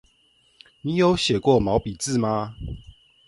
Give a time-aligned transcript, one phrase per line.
[0.81, 2.55] 你有寫過毛筆字嗎？